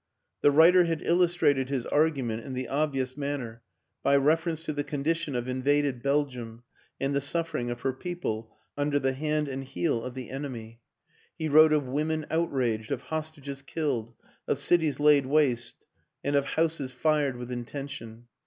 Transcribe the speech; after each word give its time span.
The 0.41 0.49
writer 0.49 0.85
had 0.85 1.03
illustrated 1.03 1.69
his 1.69 1.85
argument 1.85 2.43
in 2.43 2.55
the 2.55 2.67
obvious 2.67 3.15
manner, 3.15 3.61
by 4.01 4.15
reference 4.17 4.63
to 4.63 4.73
the 4.73 4.83
condition 4.83 5.35
of 5.35 5.47
invaded 5.47 6.01
Belgium 6.01 6.63
and 6.99 7.13
the 7.13 7.21
suffering 7.21 7.69
of 7.69 7.81
her 7.81 7.93
peo 7.93 8.15
ple 8.15 8.57
under 8.75 8.97
the 8.97 9.13
hand 9.13 9.47
and 9.47 9.63
heel 9.63 10.01
of 10.03 10.15
the 10.15 10.31
enemy; 10.31 10.81
he 11.37 11.47
wrote 11.47 11.71
of 11.71 11.85
women 11.87 12.25
outraged, 12.31 12.91
of 12.91 13.01
hostages 13.13 13.61
killed, 13.61 14.15
of 14.47 14.57
cities 14.57 14.99
laid 14.99 15.27
waste, 15.27 15.85
and 16.23 16.35
of 16.35 16.45
houses 16.45 16.91
fired 16.91 17.37
with 17.37 17.51
inten 17.51 17.87
tion. 17.87 18.27